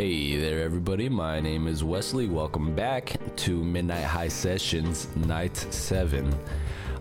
[0.00, 1.10] Hey there, everybody.
[1.10, 2.26] My name is Wesley.
[2.26, 6.34] Welcome back to Midnight High Sessions, Night 7.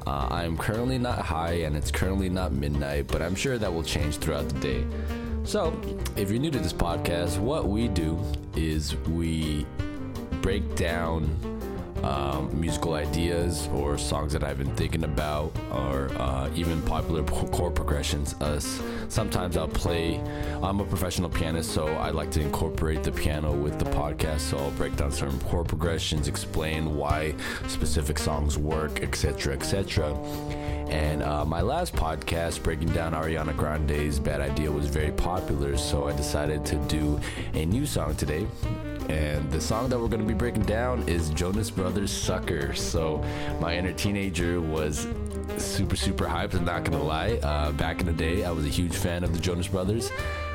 [0.05, 3.73] Uh, I am currently not high and it's currently not midnight, but I'm sure that
[3.73, 4.85] will change throughout the day.
[5.45, 5.81] So,
[6.17, 8.21] if you're new to this podcast, what we do
[8.57, 9.65] is we
[10.41, 11.29] break down
[12.03, 17.75] um, musical ideas or songs that I've been thinking about, or uh, even popular chord
[17.75, 18.35] progressions.
[18.41, 18.59] Uh,
[19.09, 20.21] sometimes I'll play.
[20.61, 24.41] I'm a professional pianist, so I like to incorporate the piano with the podcast.
[24.41, 27.35] So I'll break down certain chord progressions, explain why
[27.67, 30.13] specific songs work, etc., etc.
[30.89, 36.07] And uh, my last podcast, breaking down Ariana Grande's Bad Idea, was very popular, so
[36.07, 37.19] I decided to do
[37.53, 38.47] a new song today
[39.09, 42.73] and the song that we're going to be breaking down is Jonas Brothers Sucker.
[42.73, 43.23] So
[43.59, 45.07] my inner teenager was
[45.57, 46.53] super, super hyped.
[46.53, 47.39] I'm not going to lie.
[47.41, 50.11] Uh, back in the day, I was a huge fan of the Jonas Brothers.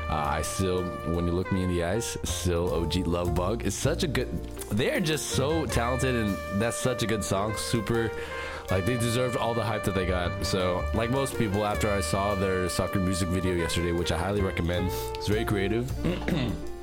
[0.09, 3.65] Uh, I still, when you look me in the eyes, still OG Love Bug.
[3.65, 7.55] It's such a good, they're just so talented, and that's such a good song.
[7.57, 8.11] Super,
[8.69, 10.45] like, they deserved all the hype that they got.
[10.45, 14.41] So, like most people, after I saw their Sucker music video yesterday, which I highly
[14.41, 15.91] recommend, it's very creative.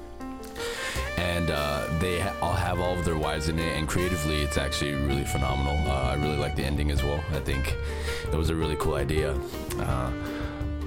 [1.17, 4.95] and uh, they all have all of their wives in it and creatively it's actually
[4.95, 5.77] really phenomenal.
[5.91, 7.23] Uh, i really like the ending as well.
[7.33, 7.77] I think
[8.25, 9.37] it was a really cool idea.
[9.79, 10.11] Uh,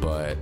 [0.01, 0.37] but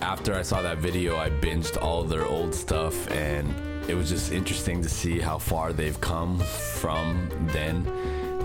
[0.00, 3.48] after i saw that video i binged all their old stuff and
[3.88, 7.84] it was just interesting to see how far they've come from then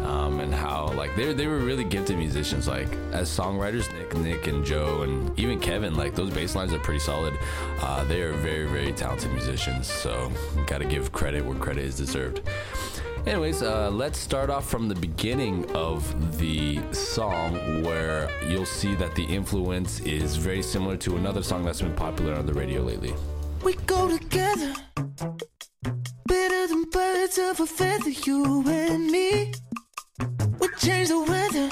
[0.04, 2.68] um, and how like they they were really gifted musicians.
[2.68, 6.80] Like as songwriters, Nick, Nick, and Joe, and even Kevin, like those bass lines are
[6.80, 7.38] pretty solid.
[7.80, 9.88] Uh, they are very very talented musicians.
[9.88, 10.32] So
[10.68, 12.42] got to give credit where credit is deserved.
[13.26, 19.14] Anyways, uh, let's start off from the beginning of the song where you'll see that
[19.14, 23.14] the influence is very similar to another song that's been popular on the radio lately.
[23.64, 24.74] We go together,
[26.26, 29.54] better than birds of a feather, you and me.
[30.82, 31.70] We change the weather,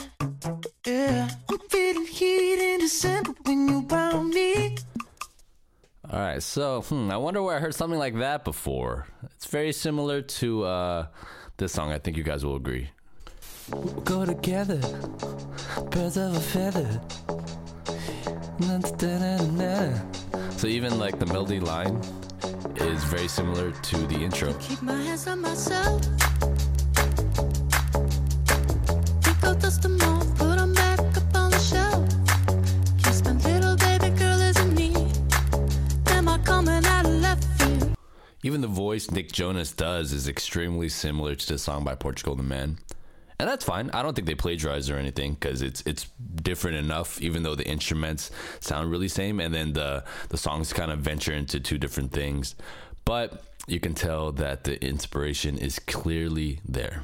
[0.86, 1.30] yeah.
[1.50, 4.76] I'm feeling heat in December when you found me.
[6.11, 9.08] All right, so hmm, I wonder where I heard something like that before.
[9.36, 11.08] It's very similar to uh,
[11.58, 11.92] this song.
[11.92, 12.89] I think you guys will agree.
[13.72, 14.80] We'll go together,
[15.89, 17.02] birds of a feather.
[20.58, 22.02] So even like the melody line
[22.76, 24.54] is very similar to the intro.
[38.99, 42.80] Voice Nick Jonas does is extremely similar to the song by Portugal the Man.
[43.39, 43.89] And that's fine.
[43.92, 47.21] I don't think they plagiarized or anything because it's it's different enough.
[47.21, 51.32] Even though the instruments sound really same, and then the the songs kind of venture
[51.32, 52.55] into two different things,
[53.05, 57.04] but you can tell that the inspiration is clearly there.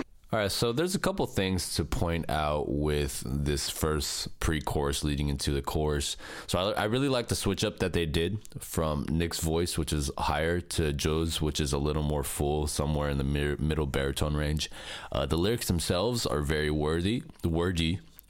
[0.33, 5.27] All right, so there's a couple things to point out with this first pre-chorus leading
[5.27, 6.15] into the chorus.
[6.47, 9.91] So I, I really like the switch up that they did from Nick's voice, which
[9.91, 13.85] is higher, to Joe's, which is a little more full, somewhere in the mi- middle
[13.85, 14.71] baritone range.
[15.11, 17.23] Uh, the lyrics themselves are very wordy,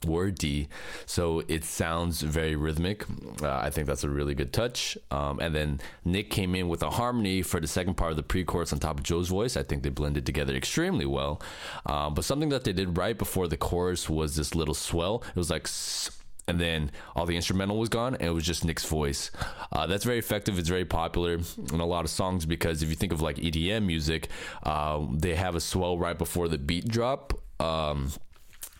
[0.05, 0.67] wordy, D.
[1.05, 3.05] so it sounds very rhythmic.
[3.41, 4.97] Uh, I think that's a really good touch.
[5.09, 8.23] Um, and then Nick came in with a harmony for the second part of the
[8.23, 9.55] pre-chorus on top of Joe's voice.
[9.57, 11.41] I think they blended together extremely well.
[11.85, 15.23] Um, but something that they did right before the chorus was this little swell.
[15.29, 15.67] It was like.
[16.47, 19.29] And then all the instrumental was gone, and it was just Nick's voice.
[19.71, 20.57] Uh, that's very effective.
[20.57, 21.33] It's very popular
[21.71, 24.27] in a lot of songs because if you think of like EDM music,
[24.63, 27.39] uh, they have a swell right before the beat drop.
[27.61, 28.11] Um,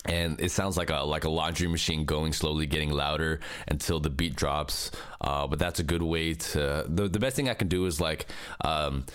[0.06, 4.10] and it sounds like a like a laundry machine going slowly getting louder until the
[4.10, 4.92] beat drops.
[5.20, 8.02] Uh, but that's a good way to the, the best thing i can do is
[8.02, 8.26] like
[8.66, 9.06] um,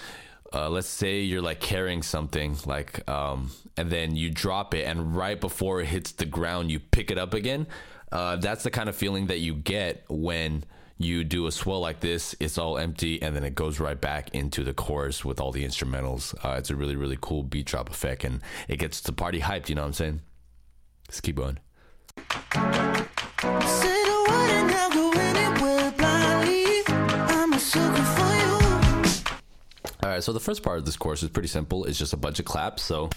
[0.53, 5.17] uh, let's say you're like carrying something like um, and then you drop it and
[5.17, 7.67] right before it hits the ground you pick it up again.
[8.13, 10.63] Uh, that's the kind of feeling that you get when
[10.99, 14.31] you do a swell like this it's all empty and then it goes right back
[14.35, 16.33] into the chorus with all the instrumentals.
[16.45, 19.69] Uh, it's a really really cool beat drop effect and it gets the party hyped
[19.69, 20.21] you know what i'm saying
[21.09, 21.59] Let's keep going.
[22.17, 26.83] Say the word and I'll go anywhere blindly.
[26.89, 28.59] I'm a sucker for you.
[30.03, 31.85] All right, so the first part of this chorus is pretty simple.
[31.85, 32.83] It's just a bunch of claps.
[32.83, 33.11] So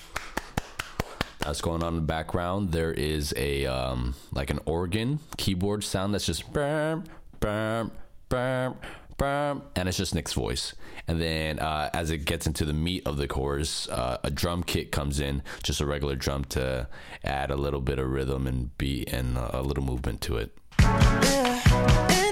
[1.39, 2.71] that's going on in the background.
[2.71, 7.05] There is a um, like an organ keyboard sound that's just bam,
[7.39, 7.91] bam,
[8.29, 8.75] bam,
[9.25, 10.73] and it's just Nick's voice.
[11.07, 14.63] And then uh, as it gets into the meat of the chorus, uh, a drum
[14.63, 16.87] kit comes in, just a regular drum to
[17.23, 22.28] add a little bit of rhythm and beat and a little movement to it.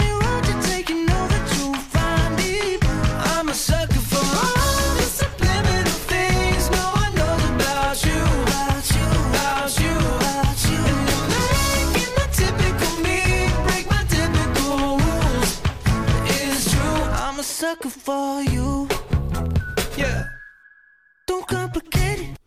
[21.27, 22.37] Don't complicate it.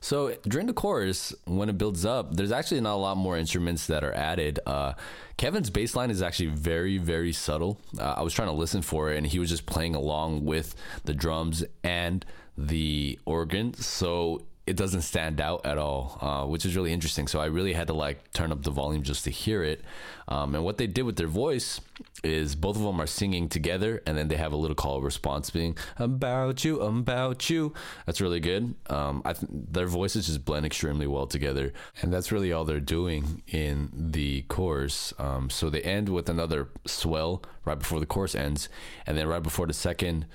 [0.00, 3.88] So during the chorus, when it builds up, there's actually not a lot more instruments
[3.88, 4.60] that are added.
[4.64, 4.94] Uh,
[5.36, 7.78] Kevin's bass line is actually very, very subtle.
[7.98, 10.74] Uh, I was trying to listen for it, and he was just playing along with
[11.04, 12.24] the drums and
[12.56, 13.74] the organ.
[13.74, 17.26] So it doesn't stand out at all, uh, which is really interesting.
[17.26, 19.80] So I really had to like turn up the volume just to hear it.
[20.28, 21.80] Um, and what they did with their voice
[22.22, 25.48] is both of them are singing together, and then they have a little call response
[25.48, 27.72] being "about you, about you."
[28.04, 28.74] That's really good.
[28.90, 31.72] Um, th- their voices just blend extremely well together,
[32.02, 35.14] and that's really all they're doing in the chorus.
[35.18, 38.68] Um, so they end with another swell right before the chorus ends,
[39.06, 40.26] and then right before the second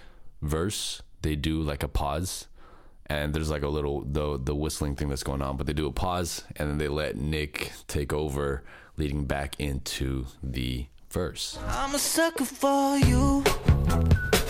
[0.42, 2.48] verse, they do like a pause
[3.08, 5.88] and there's like a little the the whistling thing that's going on but they do
[5.88, 8.64] a pause and then they let nick take over
[8.98, 13.44] leading back into the verse I'm a sucker for you.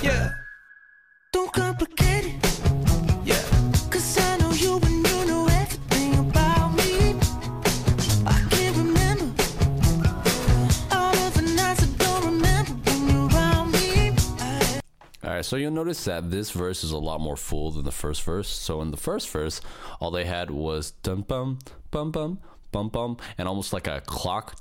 [0.01, 0.31] Yeah.
[1.31, 2.42] Don't complicate it.
[15.43, 18.49] So you'll notice that this verse is a lot more full than the first verse
[18.49, 19.61] so in the first verse
[19.99, 21.59] all they had was dum bum
[21.91, 22.39] bum bum
[22.71, 24.57] bum bum and almost like a clock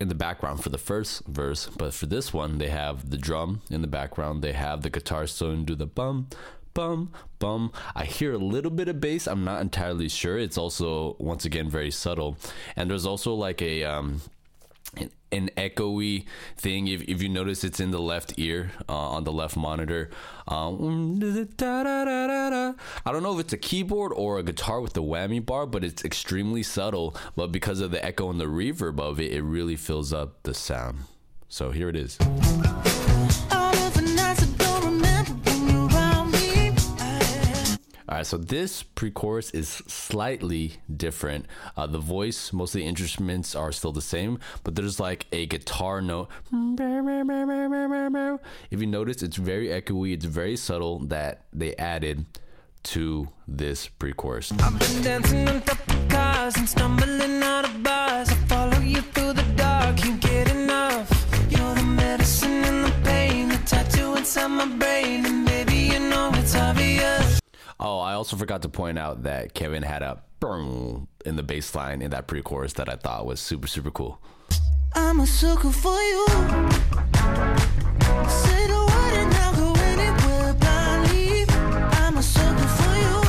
[0.00, 3.62] in the background for the first verse, but for this one, they have the drum
[3.70, 4.42] in the background.
[4.42, 6.28] They have the guitar starting to do the bum,
[6.74, 7.72] bum, bum.
[7.94, 9.26] I hear a little bit of bass.
[9.26, 10.38] I'm not entirely sure.
[10.38, 12.36] It's also once again very subtle,
[12.76, 14.20] and there's also like a um,
[15.32, 16.26] an, echoey
[16.56, 16.88] thing.
[16.88, 20.10] If, if you notice, it's in the left ear uh, on the left monitor.
[20.46, 25.66] Um, I don't know if it's a keyboard or a guitar with the whammy bar,
[25.66, 27.16] but it's extremely subtle.
[27.36, 30.54] But because of the echo and the reverb of it, it really fills up the
[30.54, 31.00] sound.
[31.48, 32.18] So here it is.
[38.18, 41.46] Right, so this pre-chorus is slightly different.
[41.76, 45.46] Uh, the voice, most of the instruments are still the same, but there's like a
[45.46, 46.28] guitar note.
[48.70, 50.14] If you notice, it's very echoey.
[50.14, 52.26] It's very subtle that they added
[52.84, 54.52] to this pre-chorus.
[54.52, 58.30] I've been dancing on top of cars and stumbling out of bars.
[58.30, 61.08] I follow you through the dark, can't get enough.
[61.50, 65.37] You're the medicine and the pain, the tattoo inside my brain,
[67.80, 71.72] Oh, I also forgot to point out that Kevin had a boom in the bass
[71.76, 74.20] line in that pre-chorus that I thought was super super cool.
[74.94, 76.26] I'm a sucker for you.
[78.26, 81.44] Say the word and I'll go anywhere blindly.
[82.02, 83.20] I'm a sucker for you.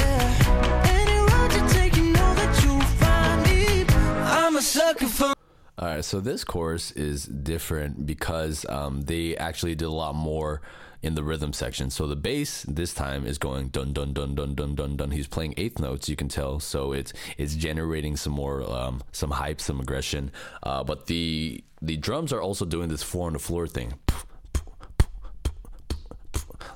[0.00, 0.82] Yeah.
[0.86, 3.84] Any road you take, you know that you'll find me.
[4.24, 5.34] I'm a sucker for.
[5.78, 10.60] All right, so this chorus is different because um, they actually did a lot more
[11.02, 11.90] in the rhythm section.
[11.90, 15.10] So the bass this time is going dun dun dun dun dun dun dun.
[15.10, 16.60] He's playing eighth notes, you can tell.
[16.60, 20.30] So it's it's generating some more um, some hype, some aggression.
[20.62, 23.94] Uh, but the the drums are also doing this four on the floor thing.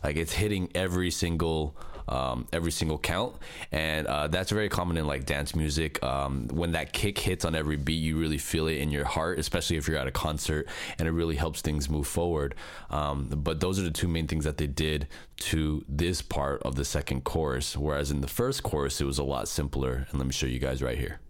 [0.03, 1.77] Like it's hitting every single
[2.09, 3.37] um, every single count,
[3.73, 6.03] and uh, that's very common in like dance music.
[6.03, 9.39] Um, when that kick hits on every beat, you really feel it in your heart,
[9.39, 12.55] especially if you're at a concert, and it really helps things move forward.
[12.91, 15.09] Um, but those are the two main things that they did
[15.39, 17.77] to this part of the second chorus.
[17.77, 20.07] Whereas in the first chorus, it was a lot simpler.
[20.11, 21.21] And let me show you guys right here.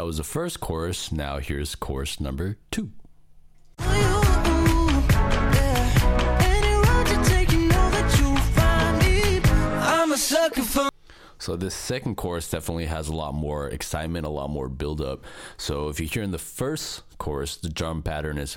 [0.00, 1.12] That was the first chorus.
[1.12, 2.90] Now here's chorus number two.
[11.36, 15.26] So this second chorus definitely has a lot more excitement, a lot more build up.
[15.58, 18.56] So if you hear in the first chorus, the drum pattern is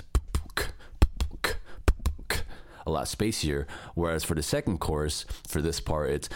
[2.86, 6.28] a lot spacier, whereas for the second chorus, for this part, it's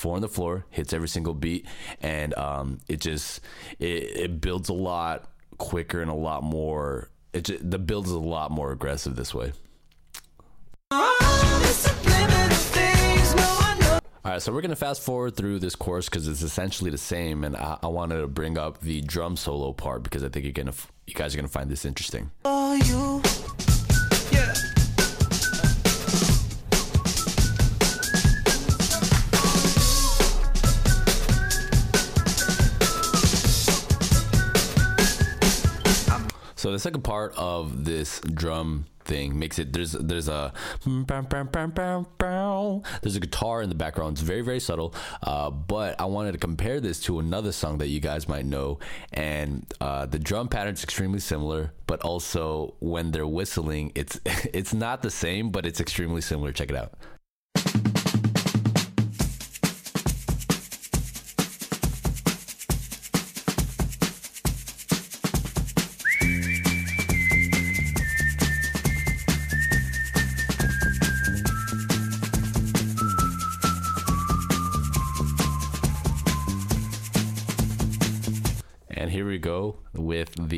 [0.00, 1.66] four on the floor, hits every single beat,
[2.00, 3.40] and um, it just
[3.78, 7.10] it, it builds a lot quicker and a lot more.
[7.32, 9.52] It just, the build is a lot more aggressive this way.
[14.22, 17.44] all right, so we're gonna fast forward through this chorus because it's essentially the same,
[17.44, 20.52] and I, I wanted to bring up the drum solo part because I think you're
[20.52, 20.74] gonna,
[21.06, 22.30] you guys are gonna find this interesting.
[22.42, 23.22] for you.
[24.32, 24.54] Yeah.
[36.70, 40.52] So the second part of this drum thing makes it there's there's a
[43.02, 44.12] there's a guitar in the background.
[44.12, 47.88] It's very very subtle, uh, but I wanted to compare this to another song that
[47.88, 48.78] you guys might know,
[49.12, 55.02] and uh, the drum pattern's extremely similar, but also when they're whistling, it's it's not
[55.02, 56.52] the same, but it's extremely similar.
[56.52, 56.92] Check it out.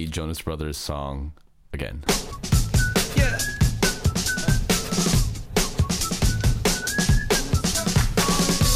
[0.05, 1.33] The Jonas Brothers song
[1.73, 2.03] again.
[3.15, 3.39] Yeah.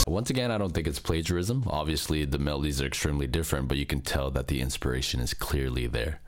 [0.06, 1.64] Once again, I don't think it's plagiarism.
[1.66, 5.88] Obviously, the melodies are extremely different, but you can tell that the inspiration is clearly
[5.88, 6.20] there.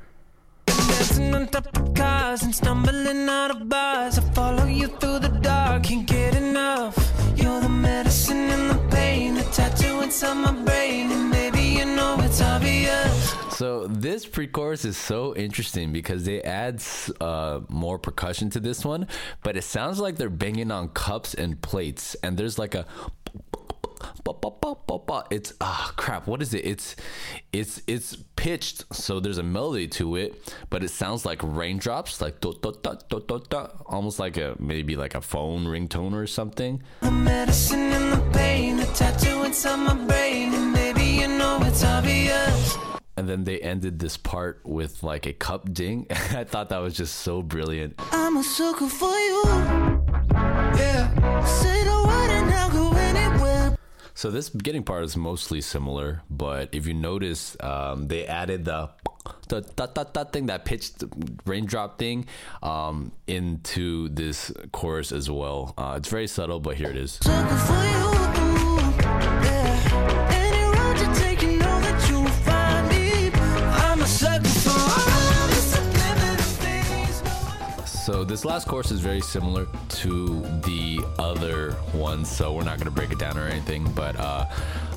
[0.67, 4.19] Dancing on top of cars and stumbling out of bars.
[4.19, 6.97] I follow you through the dark, can't get enough.
[7.37, 11.13] You're the medicine and the pain, the tattoo inside my brain,
[13.59, 16.81] So this pre-chorus is so interesting because they add
[17.21, 19.09] uh, more percussion to this one,
[19.43, 22.87] but it sounds like they're banging on cups and plates, and there's like a
[25.31, 26.65] it's ah crap what is it?
[26.65, 26.97] It's
[27.53, 32.41] it's it's pitched so there's a melody to it but it sounds like raindrops like
[32.41, 36.27] do, do, do, do, do, do, almost like a maybe like a phone ringtone or
[36.27, 36.83] something.
[37.01, 40.28] The medicine and the pain, the tattoo inside my brain,
[43.19, 46.95] and then they ended this part with like a cup ding i thought that was
[46.95, 47.99] just so brilliant
[48.29, 49.43] I'm a sucker for you.
[50.77, 51.45] Yeah.
[51.45, 53.77] Say the word and I'll go anywhere.
[54.13, 58.91] So this beginning part is mostly similar, but if you notice, um, they added the
[59.49, 61.05] the that, dot, dot thing, that pitched
[61.47, 62.27] raindrop thing,
[62.63, 65.73] um, into this chorus as well.
[65.79, 67.13] Uh, it's very subtle, but here it is.
[67.23, 68.09] Sucker for you.
[69.45, 69.69] Yeah.
[78.09, 79.67] So this last chorus is very similar
[80.01, 83.85] to the other ones, so we're not gonna break it down or anything.
[83.93, 84.47] But uh,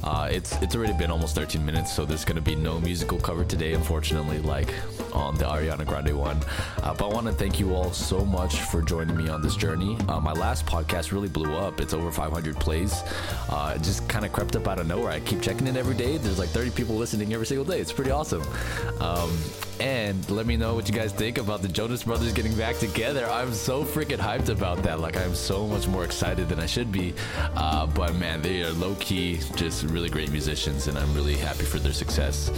[0.01, 3.43] uh, it's it's already been almost 13 minutes, so there's gonna be no musical cover
[3.43, 4.73] today, unfortunately, like
[5.11, 6.39] on the Ariana Grande one.
[6.83, 9.57] Uh, but I want to thank you all so much for joining me on this
[9.57, 9.97] journey.
[10.07, 13.03] Uh, my last podcast really blew up; it's over 500 plays.
[13.49, 15.11] Uh, it just kind of crept up out of nowhere.
[15.11, 16.15] I keep checking it every day.
[16.15, 17.81] There's like 30 people listening every single day.
[17.81, 18.43] It's pretty awesome.
[19.01, 19.37] Um,
[19.81, 23.25] and let me know what you guys think about the Jonas Brothers getting back together.
[23.25, 24.99] I'm so freaking hyped about that.
[24.99, 27.15] Like, I'm so much more excited than I should be.
[27.55, 31.63] Uh, but man, they are low key, just really great musicians, and I'm really happy
[31.63, 32.51] for their success.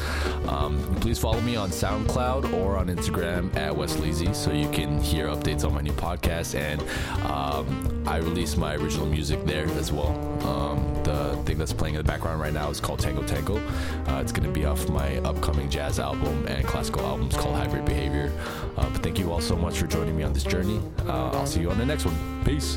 [0.50, 5.00] Um, please follow me on SoundCloud or on Instagram at Wes Leezy so you can
[5.00, 6.56] hear updates on my new podcast.
[6.60, 6.82] And
[7.32, 10.12] um, I release my original music there as well.
[10.46, 13.58] Um, the thing that's playing in the background right now is called Tango Tango.
[14.08, 17.86] Uh, it's going to be off my upcoming jazz album and classical albums called Hybrid
[17.86, 18.34] Behavior.
[18.75, 20.82] Uh, but thank you all so much for joining me on this journey.
[21.05, 22.43] Uh, I'll see you on the next one.
[22.43, 22.75] Peace.